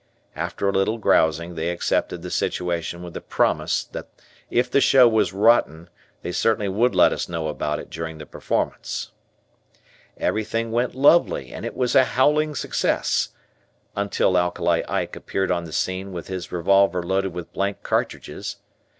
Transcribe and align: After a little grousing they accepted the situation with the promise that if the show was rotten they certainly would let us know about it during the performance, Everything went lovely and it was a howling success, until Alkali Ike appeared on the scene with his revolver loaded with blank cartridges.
After 0.35 0.67
a 0.67 0.71
little 0.71 0.97
grousing 0.97 1.53
they 1.53 1.69
accepted 1.69 2.23
the 2.23 2.31
situation 2.31 3.03
with 3.03 3.13
the 3.13 3.21
promise 3.21 3.83
that 3.83 4.07
if 4.49 4.67
the 4.67 4.81
show 4.81 5.07
was 5.07 5.31
rotten 5.31 5.91
they 6.23 6.31
certainly 6.31 6.67
would 6.69 6.95
let 6.95 7.13
us 7.13 7.29
know 7.29 7.47
about 7.49 7.77
it 7.77 7.91
during 7.91 8.17
the 8.17 8.25
performance, 8.25 9.11
Everything 10.17 10.71
went 10.71 10.95
lovely 10.95 11.53
and 11.53 11.67
it 11.67 11.75
was 11.75 11.93
a 11.93 12.03
howling 12.03 12.55
success, 12.55 13.29
until 13.95 14.39
Alkali 14.39 14.81
Ike 14.89 15.15
appeared 15.15 15.51
on 15.51 15.65
the 15.65 15.71
scene 15.71 16.11
with 16.11 16.29
his 16.29 16.51
revolver 16.51 17.03
loaded 17.03 17.31
with 17.31 17.53
blank 17.53 17.83
cartridges. 17.83 18.55